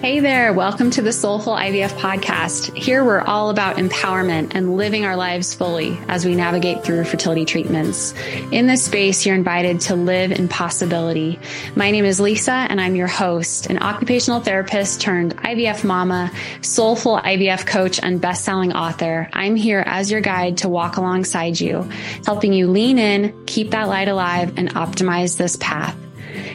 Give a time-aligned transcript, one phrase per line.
[0.00, 2.74] Hey there, welcome to the Soulful IVF podcast.
[2.74, 7.44] Here we're all about empowerment and living our lives fully as we navigate through fertility
[7.44, 8.14] treatments.
[8.50, 11.38] In this space, you're invited to live in possibility.
[11.76, 17.18] My name is Lisa and I'm your host, an occupational therapist turned IVF mama, soulful
[17.18, 19.28] IVF coach, and best-selling author.
[19.34, 21.86] I'm here as your guide to walk alongside you,
[22.24, 25.94] helping you lean in, keep that light alive, and optimize this path.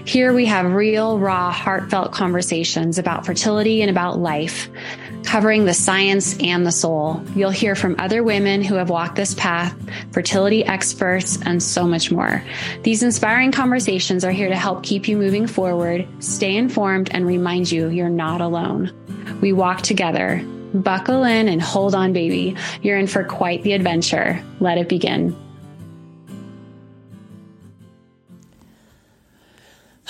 [0.05, 4.69] Here we have real, raw, heartfelt conversations about fertility and about life,
[5.23, 7.23] covering the science and the soul.
[7.35, 9.75] You'll hear from other women who have walked this path,
[10.11, 12.43] fertility experts, and so much more.
[12.83, 17.71] These inspiring conversations are here to help keep you moving forward, stay informed, and remind
[17.71, 18.93] you you're not alone.
[19.41, 20.39] We walk together.
[20.75, 22.55] Buckle in and hold on, baby.
[22.83, 24.43] You're in for quite the adventure.
[24.59, 25.35] Let it begin.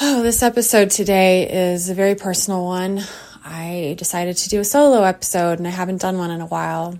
[0.01, 3.01] Oh, this episode today is a very personal one.
[3.45, 6.99] I decided to do a solo episode and I haven't done one in a while.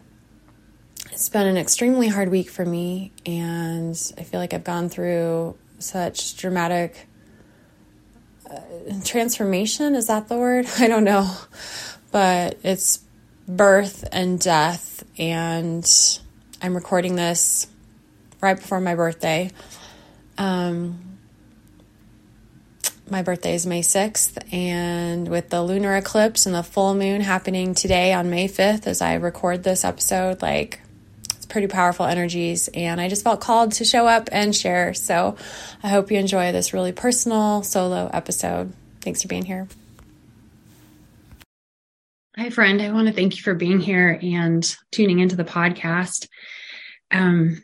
[1.11, 5.57] It's been an extremely hard week for me, and I feel like I've gone through
[5.77, 7.09] such dramatic
[8.49, 8.61] uh,
[9.03, 9.93] transformation.
[9.93, 10.65] Is that the word?
[10.79, 11.29] I don't know.
[12.13, 13.03] But it's
[13.45, 15.85] birth and death, and
[16.61, 17.67] I'm recording this
[18.39, 19.51] right before my birthday.
[20.37, 21.14] Um,
[23.09, 27.75] my birthday is May 6th, and with the lunar eclipse and the full moon happening
[27.75, 30.79] today on May 5th as I record this episode, like
[31.35, 32.67] it's pretty powerful energies.
[32.69, 34.93] And I just felt called to show up and share.
[34.93, 35.37] So
[35.83, 38.73] I hope you enjoy this really personal solo episode.
[39.01, 39.67] Thanks for being here.
[42.37, 42.81] Hi, friend.
[42.81, 46.27] I want to thank you for being here and tuning into the podcast.
[47.11, 47.63] Um,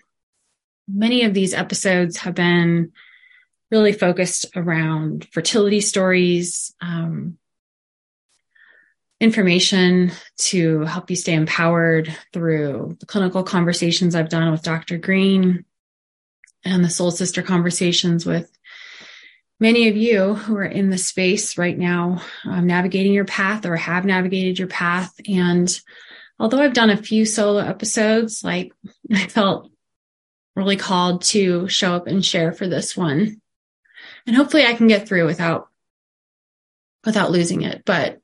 [0.87, 2.91] many of these episodes have been
[3.71, 7.37] really focused around fertility stories, um,
[9.19, 14.97] information to help you stay empowered through the clinical conversations I've done with Dr.
[14.97, 15.63] Green
[16.65, 18.51] and the Soul Sister conversations with
[19.59, 23.77] many of you who are in the space right now, um, navigating your path or
[23.77, 25.13] have navigated your path.
[25.29, 25.79] And
[26.39, 28.73] although I've done a few solo episodes, like
[29.13, 29.71] I felt
[30.55, 33.39] really called to show up and share for this one
[34.27, 35.69] and hopefully I can get through without
[37.05, 37.83] without losing it.
[37.85, 38.19] But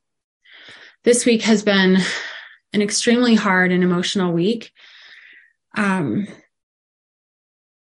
[1.04, 1.98] this week has been
[2.72, 4.72] an extremely hard and emotional week.
[5.76, 6.26] Um,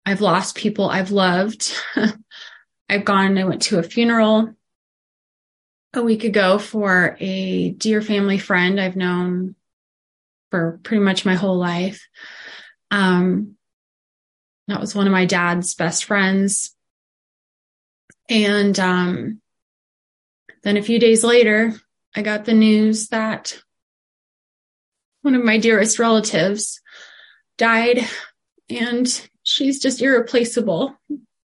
[0.07, 1.73] I've lost people I've loved.
[2.89, 4.55] I've gone, I went to a funeral
[5.95, 9.55] a week ago for a dear family friend I've known
[10.51, 12.07] for pretty much my whole life.
[12.91, 13.57] Um,
[14.69, 16.75] that was one of my dad's best friends.
[18.31, 19.41] And um,
[20.63, 21.75] then a few days later,
[22.15, 23.61] I got the news that
[25.23, 26.81] one of my dearest relatives
[27.59, 28.07] died
[28.71, 30.97] and she's just irreplaceable.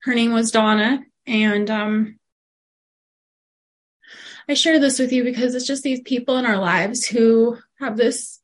[0.02, 1.00] Her name was Donna.
[1.26, 2.18] And um,
[4.48, 7.96] I share this with you because it's just these people in our lives who have
[7.96, 8.40] this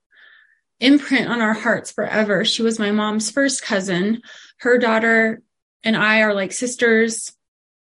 [0.80, 2.44] imprint on our hearts forever.
[2.44, 4.22] She was my mom's first cousin.
[4.58, 5.40] Her daughter
[5.84, 7.32] and I are like sisters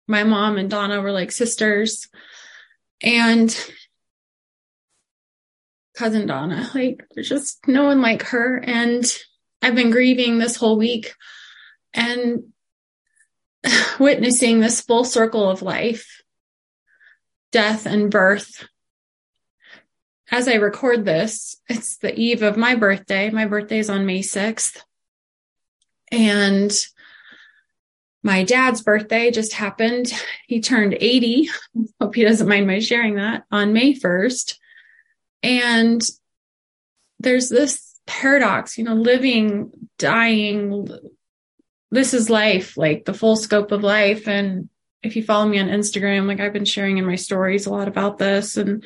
[0.07, 2.09] my mom and Donna were like sisters.
[3.03, 3.55] And
[5.95, 8.57] cousin Donna, like there's just no one like her.
[8.57, 9.05] And
[9.61, 11.15] I've been grieving this whole week
[11.95, 12.53] and
[13.99, 16.23] witnessing this full circle of life,
[17.51, 18.67] death and birth.
[20.31, 23.29] As I record this, it's the eve of my birthday.
[23.31, 24.79] My birthday is on May 6th.
[26.11, 26.73] And
[28.23, 30.13] my dad's birthday just happened.
[30.47, 31.49] He turned 80.
[32.01, 34.59] Hope he doesn't mind my sharing that on May 1st.
[35.43, 36.01] And
[37.19, 40.89] there's this paradox, you know, living, dying.
[41.91, 44.29] This is life, like the full scope of life.
[44.29, 44.69] And
[45.03, 47.89] if you follow me on Instagram, like I've been sharing in my stories a lot
[47.89, 48.85] about this and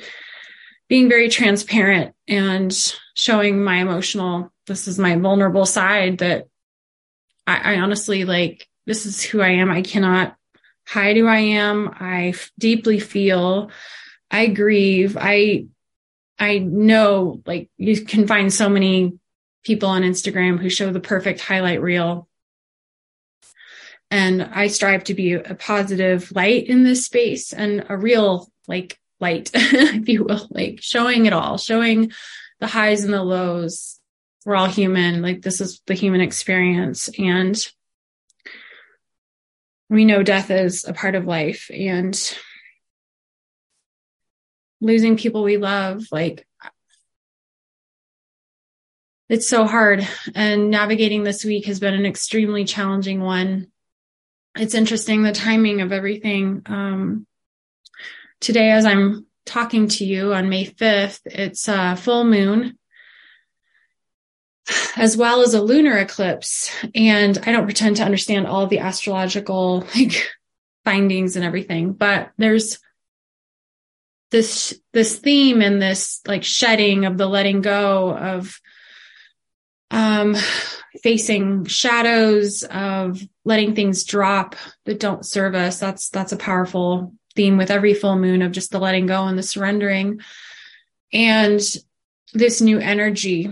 [0.89, 2.73] being very transparent and
[3.15, 6.47] showing my emotional, this is my vulnerable side that
[7.47, 9.71] I, I honestly like this is who I am.
[9.71, 10.37] I cannot
[10.87, 11.94] hide who I am.
[11.99, 13.71] I f- deeply feel.
[14.31, 15.17] I grieve.
[15.19, 15.67] I
[16.38, 19.19] I know like you can find so many
[19.65, 22.29] people on Instagram who show the perfect highlight reel.
[24.11, 28.99] And I strive to be a positive light in this space and a real like
[29.19, 32.12] light, if you will, like showing it all, showing
[32.61, 33.99] the highs and the lows.
[34.44, 35.23] We're all human.
[35.23, 37.09] Like this is the human experience.
[37.19, 37.56] And
[39.88, 42.37] we know death is a part of life and
[44.81, 46.06] losing people we love.
[46.11, 46.47] Like,
[49.29, 50.06] it's so hard.
[50.35, 53.69] And navigating this week has been an extremely challenging one.
[54.56, 56.62] It's interesting the timing of everything.
[56.67, 57.27] Um,
[58.41, 62.79] today, as I'm talking to you on May 5th, it's a full moon
[64.97, 66.71] as well as a lunar eclipse.
[66.95, 70.31] And I don't pretend to understand all the astrological like
[70.85, 72.79] findings and everything, but there's
[74.31, 78.61] this this theme and this like shedding of the letting go of
[79.91, 80.35] um
[81.03, 87.57] facing shadows of letting things drop that don't serve us that's that's a powerful theme
[87.57, 90.21] with every full moon of just the letting go and the surrendering
[91.13, 91.61] and
[92.33, 93.49] this new energy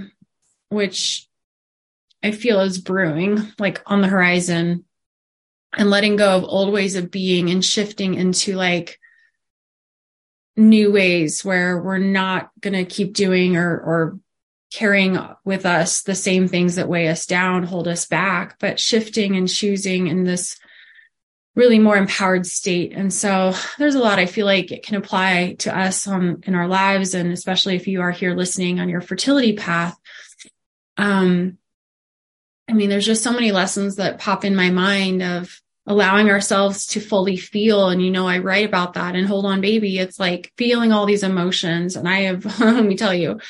[0.74, 1.28] which
[2.22, 4.84] I feel is brewing, like on the horizon,
[5.76, 8.98] and letting go of old ways of being and shifting into like
[10.56, 14.18] new ways where we're not going to keep doing or, or
[14.72, 19.36] carrying with us the same things that weigh us down, hold us back, but shifting
[19.36, 20.58] and choosing in this
[21.54, 22.92] really more empowered state.
[22.92, 26.54] And so there's a lot I feel like it can apply to us on in
[26.54, 27.14] our lives.
[27.14, 29.96] And especially if you are here listening on your fertility path,
[30.96, 31.58] um,
[32.68, 36.86] I mean, there's just so many lessons that pop in my mind of allowing ourselves
[36.86, 37.90] to fully feel.
[37.90, 39.98] And, you know, I write about that and hold on, baby.
[39.98, 41.94] It's like feeling all these emotions.
[41.96, 43.40] And I have, let me tell you,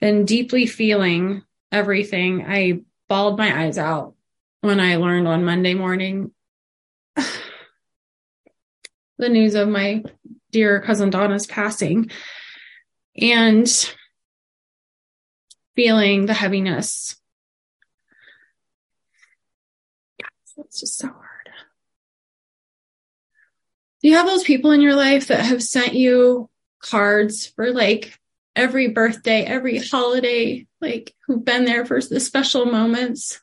[0.00, 1.42] been deeply feeling
[1.72, 2.44] everything.
[2.46, 4.14] I bawled my eyes out
[4.60, 6.32] when I learned on Monday morning
[9.18, 10.04] the news of my
[10.50, 12.10] dear cousin Donna's passing.
[13.16, 13.94] And
[15.74, 17.16] feeling the heaviness.
[20.58, 21.48] It's just so hard.
[24.02, 26.48] Do you have those people in your life that have sent you
[26.80, 28.18] cards for like
[28.56, 33.40] every birthday, every holiday, like who've been there for the special moments?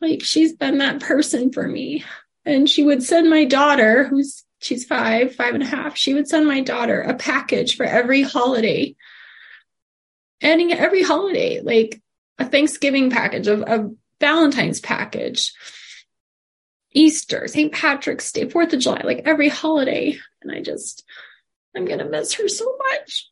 [0.00, 2.04] Like she's been that person for me.
[2.44, 6.28] And she would send my daughter, who's she's five, five and a half, she would
[6.28, 8.94] send my daughter a package for every holiday
[10.44, 12.00] ending every holiday, like
[12.38, 15.52] a Thanksgiving package, of a Valentine's package,
[16.92, 17.72] Easter, St.
[17.72, 20.16] Patrick's Day, Fourth of July, like every holiday.
[20.42, 21.04] And I just,
[21.74, 23.28] I'm going to miss her so much.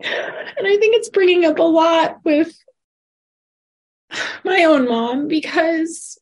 [0.00, 2.54] And I think it's bringing up a lot with
[4.44, 6.18] my own mom because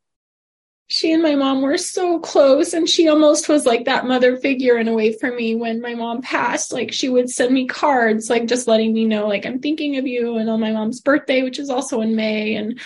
[0.93, 4.77] she and my mom were so close and she almost was like that mother figure
[4.77, 6.71] in a way for me when my mom passed.
[6.71, 10.07] Like she would send me cards like just letting me know like i'm thinking of
[10.07, 12.79] you and on my mom's birthday which is also in may and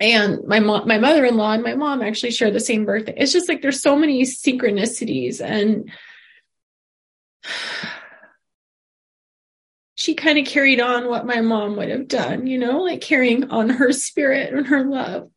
[0.00, 3.12] and my mom my mother-in-law and my mom actually share the same birthday.
[3.14, 5.90] It's just like there's so many synchronicities and
[9.94, 13.50] she kind of carried on what my mom would have done you know like carrying
[13.50, 15.30] on her spirit and her love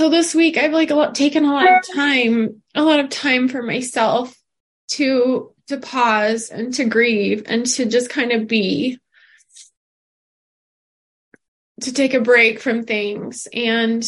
[0.00, 3.10] so this week I've like a lot taken a lot of time, a lot of
[3.10, 4.34] time for myself
[4.92, 8.98] to to pause and to grieve and to just kind of be
[11.82, 13.46] to take a break from things.
[13.52, 14.02] And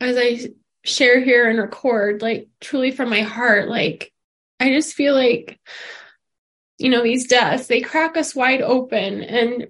[0.00, 0.48] as I
[0.84, 4.12] share here and record like truly from my heart like
[4.58, 5.60] I just feel like
[6.78, 9.68] you know these deaths they crack us wide open and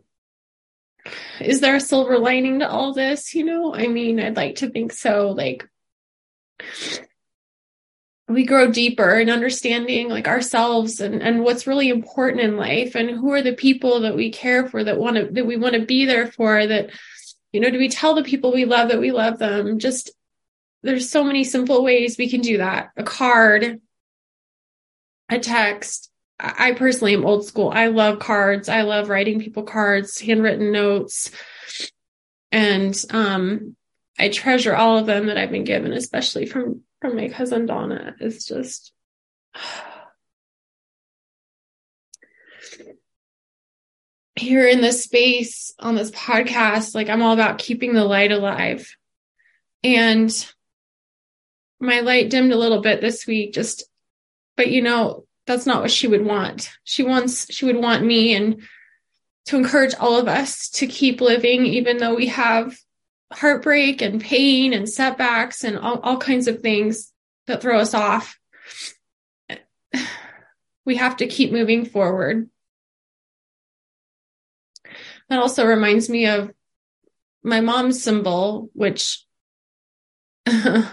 [1.40, 3.34] is there a silver lining to all this?
[3.34, 5.30] You know, I mean, I'd like to think so.
[5.30, 5.68] Like,
[8.28, 13.10] we grow deeper in understanding like ourselves and, and what's really important in life and
[13.10, 15.86] who are the people that we care for that want to that we want to
[15.86, 16.90] be there for that
[17.52, 20.10] you know do we tell the people we love that we love them just
[20.82, 23.80] there's so many simple ways we can do that a card
[25.30, 27.70] a text I personally am old school.
[27.70, 28.68] I love cards.
[28.68, 31.32] I love writing people cards, handwritten notes.
[32.52, 33.74] And um,
[34.18, 38.14] I treasure all of them that I've been given, especially from from my cousin Donna.
[38.20, 38.92] It's just
[44.36, 48.94] here in this space on this podcast, like I'm all about keeping the light alive.
[49.84, 50.30] And
[51.80, 53.84] my light dimmed a little bit this week, just
[54.56, 56.70] but you know, that's not what she would want.
[56.84, 58.62] She wants, she would want me and
[59.46, 62.76] to encourage all of us to keep living, even though we have
[63.32, 67.12] heartbreak and pain and setbacks and all, all kinds of things
[67.46, 68.38] that throw us off.
[70.84, 72.50] We have to keep moving forward.
[75.30, 76.50] that also reminds me of
[77.42, 79.24] my mom's symbol, which
[80.46, 80.88] I,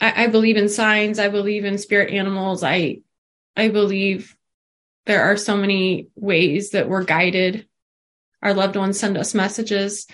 [0.00, 1.20] I believe in signs.
[1.20, 2.64] I believe in spirit animals.
[2.64, 3.02] I,
[3.56, 4.36] I believe
[5.06, 7.66] there are so many ways that we're guided.
[8.42, 10.06] Our loved ones send us messages.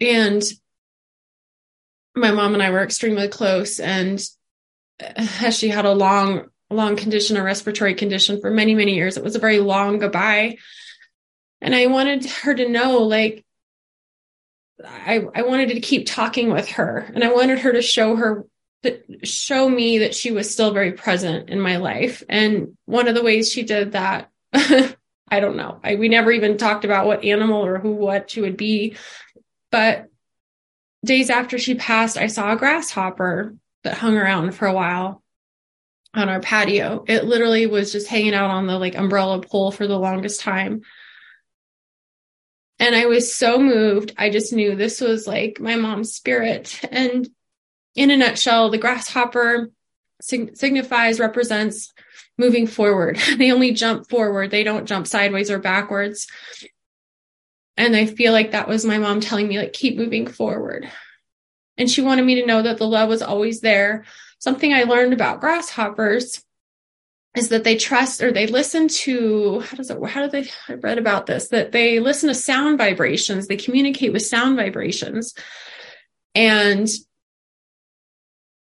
[0.00, 0.42] And
[2.14, 3.80] my mom and I were extremely close.
[3.80, 4.22] And
[5.00, 9.24] as she had a long, long condition, a respiratory condition for many, many years, it
[9.24, 10.56] was a very long goodbye.
[11.60, 13.44] And I wanted her to know, like,
[14.84, 18.44] I, I wanted to keep talking with her and I wanted her to show her
[19.24, 22.22] show me that she was still very present in my life.
[22.28, 25.80] And one of the ways she did that, I don't know.
[25.82, 28.96] I, we never even talked about what animal or who, what she would be.
[29.70, 30.06] But
[31.04, 33.54] days after she passed, I saw a grasshopper
[33.84, 35.22] that hung around for a while
[36.14, 37.04] on our patio.
[37.06, 40.82] It literally was just hanging out on the like umbrella pole for the longest time.
[42.78, 44.14] And I was so moved.
[44.16, 46.80] I just knew this was like my mom's spirit.
[46.90, 47.28] And
[47.98, 49.70] in a nutshell, the grasshopper
[50.22, 51.92] sig- signifies, represents
[52.38, 53.18] moving forward.
[53.36, 56.28] they only jump forward, they don't jump sideways or backwards.
[57.76, 60.88] And I feel like that was my mom telling me, like, keep moving forward.
[61.76, 64.04] And she wanted me to know that the love was always there.
[64.38, 66.44] Something I learned about grasshoppers
[67.36, 70.74] is that they trust or they listen to how does it how do they I
[70.74, 75.34] read about this that they listen to sound vibrations they communicate with sound vibrations
[76.34, 76.88] and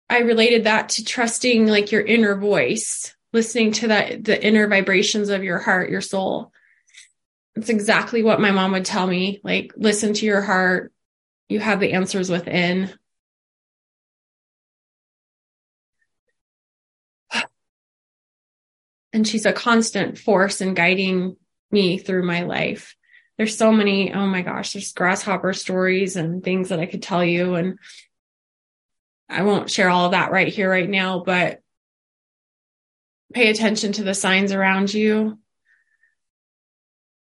[0.09, 5.29] I related that to trusting like your inner voice listening to that the inner vibrations
[5.29, 6.51] of your heart your soul
[7.55, 10.91] it's exactly what my mom would tell me like listen to your heart
[11.47, 12.91] you have the answers within
[19.13, 21.35] and she's a constant force in guiding
[21.71, 22.95] me through my life.
[23.37, 27.23] There's so many, oh my gosh, there's grasshopper stories and things that I could tell
[27.23, 27.55] you.
[27.55, 27.79] And
[29.29, 31.61] I won't share all of that right here, right now, but
[33.33, 35.37] pay attention to the signs around you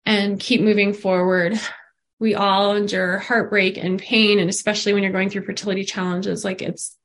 [0.05, 1.59] and keep moving forward.
[2.19, 6.61] We all endure heartbreak and pain, and especially when you're going through fertility challenges, like
[6.61, 6.97] it's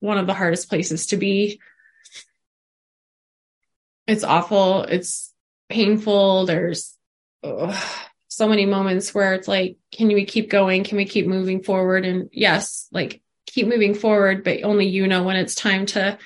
[0.00, 1.58] one of the hardest places to be
[4.06, 4.82] it's awful.
[4.82, 5.32] It's
[5.68, 6.46] painful.
[6.46, 6.96] There's
[7.42, 10.84] so many moments where it's like, can we keep going?
[10.84, 12.04] Can we keep moving forward?
[12.04, 13.22] And yes, like
[13.54, 16.18] keep moving forward, but only you know when it's time to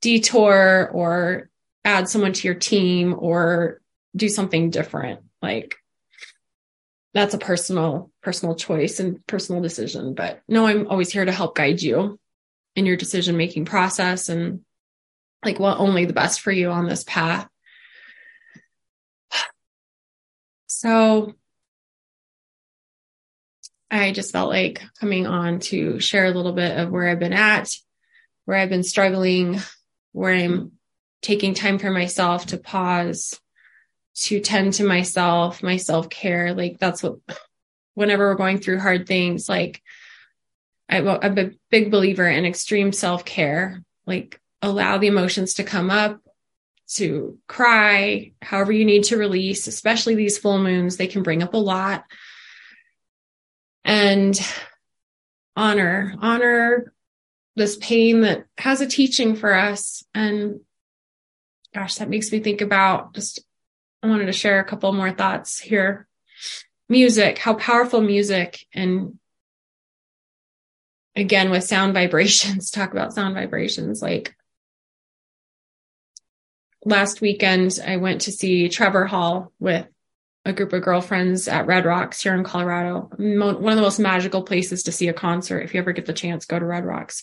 [0.00, 1.50] detour or
[1.84, 3.80] add someone to your team or
[4.16, 5.20] do something different.
[5.42, 5.76] Like
[7.12, 10.14] that's a personal, personal choice and personal decision.
[10.14, 12.18] But no, I'm always here to help guide you
[12.74, 14.60] in your decision making process and
[15.44, 17.48] like what only the best for you on this path.
[20.66, 21.34] So
[23.92, 27.34] I just felt like coming on to share a little bit of where I've been
[27.34, 27.68] at,
[28.46, 29.60] where I've been struggling,
[30.12, 30.72] where I'm
[31.20, 33.38] taking time for myself to pause,
[34.14, 36.54] to tend to myself, my self care.
[36.54, 37.18] Like that's what,
[37.92, 39.82] whenever we're going through hard things, like
[40.88, 43.82] I, I'm a big believer in extreme self care.
[44.06, 46.18] Like allow the emotions to come up,
[46.94, 51.52] to cry, however you need to release, especially these full moons, they can bring up
[51.52, 52.04] a lot.
[53.84, 54.38] And
[55.56, 56.92] honor, honor
[57.56, 60.04] this pain that has a teaching for us.
[60.14, 60.60] And
[61.74, 63.40] gosh, that makes me think about just,
[64.02, 66.06] I wanted to share a couple more thoughts here.
[66.88, 69.18] Music, how powerful music and
[71.14, 74.34] again with sound vibrations, talk about sound vibrations, like
[76.84, 79.86] last weekend, I went to see Trevor Hall with
[80.44, 83.10] a group of girlfriends at Red Rocks here in Colorado.
[83.16, 85.60] One of the most magical places to see a concert.
[85.60, 87.22] If you ever get the chance, go to Red Rocks.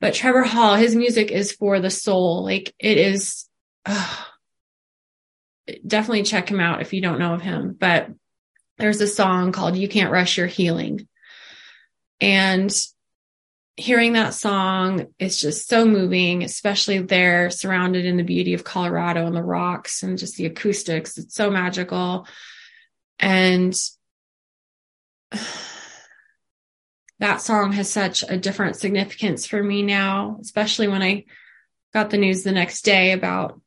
[0.00, 2.44] But Trevor Hall, his music is for the soul.
[2.44, 3.46] Like it is,
[3.86, 4.16] uh,
[5.86, 7.76] definitely check him out if you don't know of him.
[7.78, 8.08] But
[8.78, 11.06] there's a song called You Can't Rush Your Healing.
[12.20, 12.70] And
[13.80, 19.26] hearing that song is just so moving, especially there surrounded in the beauty of Colorado
[19.26, 21.16] and the rocks and just the acoustics.
[21.16, 22.26] It's so magical.
[23.18, 23.74] And
[27.20, 31.24] that song has such a different significance for me now, especially when I
[31.94, 33.60] got the news the next day about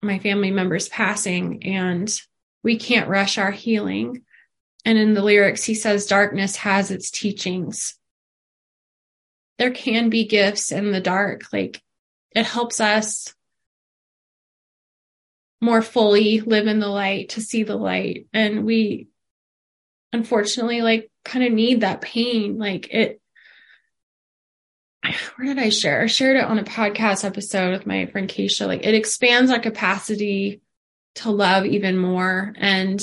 [0.00, 2.08] my family members passing and
[2.62, 4.22] we can't rush our healing.
[4.84, 7.98] And in the lyrics, he says, darkness has its teachings
[9.58, 11.42] there can be gifts in the dark.
[11.52, 11.82] Like
[12.32, 13.34] it helps us
[15.60, 19.08] more fully live in the light to see the light and we
[20.12, 23.20] unfortunately like kind of need that pain like it
[25.36, 26.02] where did I share?
[26.02, 28.66] I shared it on a podcast episode with my friend Keisha.
[28.66, 30.60] Like it expands our capacity
[31.16, 32.54] to love even more.
[32.56, 33.00] And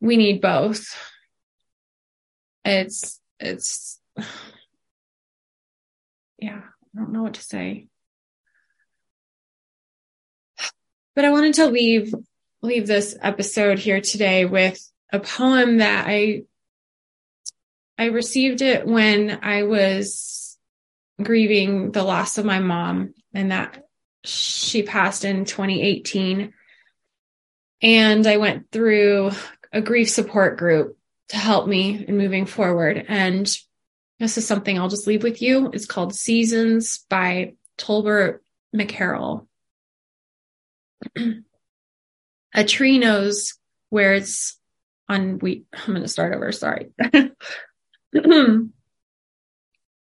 [0.00, 0.96] we need both.
[2.64, 4.00] It's, it's,
[6.38, 7.88] yeah, I don't know what to say.
[11.14, 12.14] But I wanted to leave,
[12.62, 14.80] leave this episode here today with
[15.12, 16.42] a poem that I
[17.98, 20.56] I received it when I was
[21.20, 23.82] grieving the loss of my mom and that
[24.22, 26.52] she passed in 2018.
[27.82, 29.32] And I went through
[29.72, 30.96] a grief support group
[31.30, 33.04] to help me in moving forward.
[33.08, 33.50] And
[34.18, 35.70] this is something I'll just leave with you.
[35.72, 38.40] It's called Seasons by Tolbert
[38.74, 39.46] McCarroll.
[42.54, 43.54] a tree knows
[43.90, 44.58] where it's
[45.08, 46.90] on we I'm going to start over, sorry.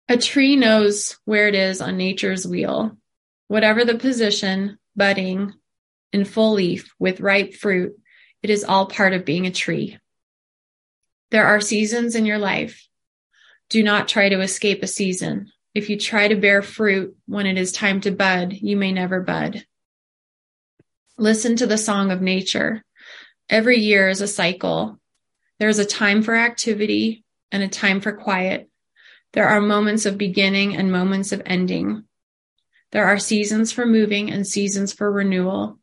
[0.08, 2.96] a tree knows where it is on nature's wheel.
[3.48, 5.54] Whatever the position, budding,
[6.12, 7.98] in full leaf, with ripe fruit,
[8.42, 9.98] it is all part of being a tree.
[11.30, 12.86] There are seasons in your life.
[13.72, 15.50] Do not try to escape a season.
[15.74, 19.22] If you try to bear fruit when it is time to bud, you may never
[19.22, 19.64] bud.
[21.16, 22.84] Listen to the song of nature.
[23.48, 25.00] Every year is a cycle.
[25.58, 28.68] There is a time for activity, and a time for quiet.
[29.32, 32.04] There are moments of beginning and moments of ending.
[32.90, 35.78] There are seasons for moving and seasons for renewal.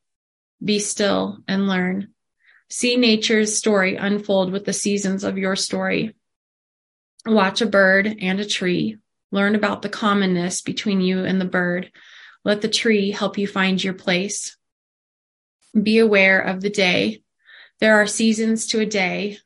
[0.64, 2.10] Be still and learn.
[2.70, 6.14] See nature's story unfold with the seasons of your story.
[7.26, 8.98] Watch a bird and a tree.
[9.32, 11.92] Learn about the commonness between you and the bird.
[12.44, 14.58] Let the tree help you find your place.
[15.80, 17.22] Be aware of the day.
[17.80, 19.40] There are seasons to a day,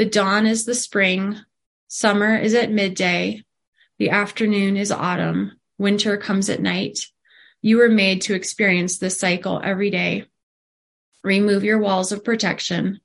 [0.00, 1.36] the dawn is the spring.
[1.86, 3.44] Summer is at midday.
[3.98, 5.60] The afternoon is autumn.
[5.76, 7.00] Winter comes at night.
[7.60, 10.24] You were made to experience this cycle every day.
[11.22, 13.00] Remove your walls of protection.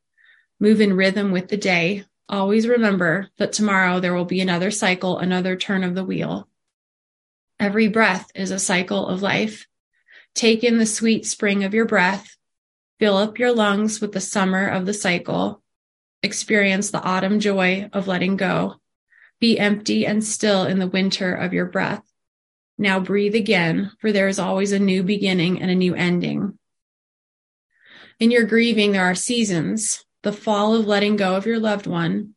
[0.58, 2.06] Move in rhythm with the day.
[2.28, 6.48] Always remember that tomorrow there will be another cycle, another turn of the wheel.
[7.60, 9.68] Every breath is a cycle of life.
[10.34, 12.36] Take in the sweet spring of your breath.
[13.00, 15.62] Fill up your lungs with the summer of the cycle
[16.26, 18.76] experience the autumn joy of letting go.
[19.40, 22.04] Be empty and still in the winter of your breath.
[22.78, 26.58] Now breathe again, for there is always a new beginning and a new ending.
[28.20, 32.34] In your grieving, there are seasons the fall of letting go of your loved one,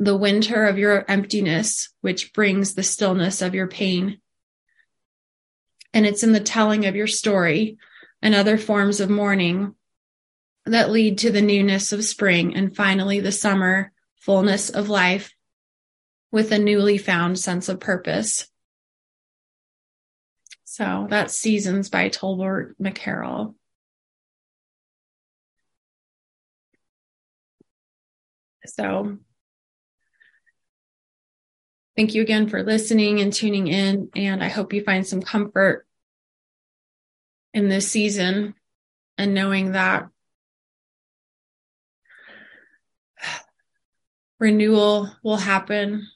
[0.00, 4.20] the winter of your emptiness, which brings the stillness of your pain.
[5.94, 7.78] And it's in the telling of your story
[8.20, 9.76] and other forms of mourning
[10.66, 15.32] that lead to the newness of spring and finally the summer fullness of life
[16.32, 18.48] with a newly found sense of purpose.
[20.64, 23.54] So that's Seasons by Tolbert McCarroll.
[28.74, 29.18] So
[31.96, 34.10] thank you again for listening and tuning in.
[34.14, 35.86] And I hope you find some comfort
[37.52, 38.54] in this season
[39.18, 40.08] and knowing that
[44.38, 46.08] renewal will happen.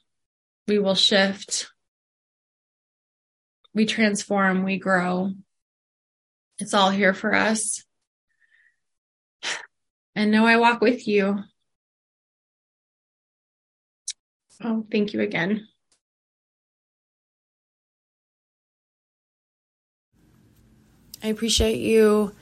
[0.67, 1.69] We will shift.
[3.73, 4.63] We transform.
[4.63, 5.33] We grow.
[6.57, 7.83] It's all here for us.
[10.15, 11.43] And know I walk with you.
[14.63, 15.67] Oh, thank you again.
[21.23, 22.33] I appreciate you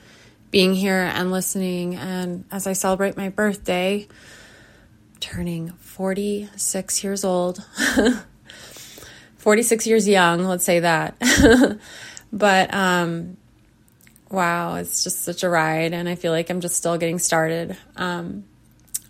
[0.50, 1.96] being here and listening.
[1.96, 4.06] And as I celebrate my birthday,
[5.20, 7.64] turning 46 years old.
[9.38, 11.16] 46 years young, let's say that.
[12.32, 13.36] but um
[14.30, 17.76] wow, it's just such a ride and I feel like I'm just still getting started.
[17.96, 18.44] Um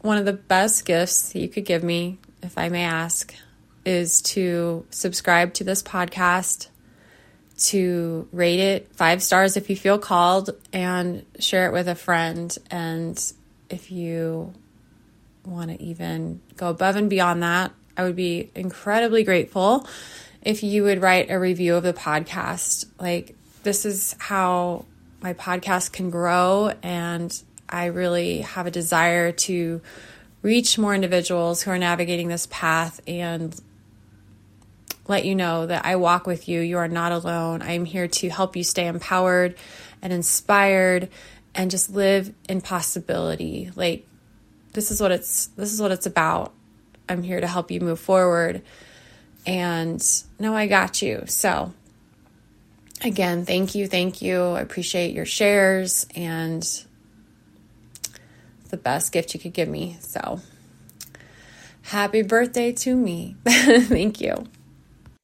[0.02, 3.34] one of the best gifts you could give me, if I may ask,
[3.84, 6.68] is to subscribe to this podcast,
[7.56, 12.56] to rate it 5 stars if you feel called and share it with a friend
[12.70, 13.32] and
[13.70, 14.52] if you
[15.44, 19.86] want to even go above and beyond that, I would be incredibly grateful
[20.42, 22.86] if you would write a review of the podcast.
[22.98, 24.84] Like, this is how
[25.22, 29.80] my podcast can grow, and I really have a desire to
[30.44, 33.58] reach more individuals who are navigating this path and
[35.08, 36.60] let you know that I walk with you.
[36.60, 37.62] You are not alone.
[37.62, 39.56] I am here to help you stay empowered
[40.02, 41.08] and inspired
[41.54, 43.70] and just live in possibility.
[43.74, 44.06] Like
[44.74, 46.52] this is what it's this is what it's about.
[47.08, 48.60] I'm here to help you move forward.
[49.46, 50.04] And
[50.38, 51.24] no, I got you.
[51.26, 51.72] So
[53.02, 54.42] again, thank you, thank you.
[54.42, 56.62] I appreciate your shares and
[58.74, 59.96] the best gift you could give me.
[60.00, 60.40] So
[61.82, 63.36] happy birthday to me.
[63.46, 64.34] Thank you.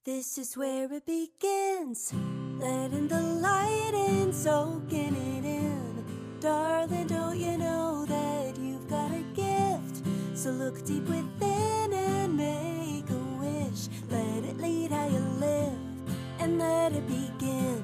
[0.05, 2.15] This is where it begins.
[2.59, 6.39] Letting the light in, soaking it in.
[6.41, 10.07] Darling, don't you know that you've got a gift?
[10.35, 13.89] So look deep within and make a wish.
[14.09, 15.79] Let it lead how you live
[16.39, 17.83] and let it begin.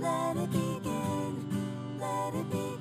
[0.00, 1.98] Let it begin.
[1.98, 2.73] Let it begin.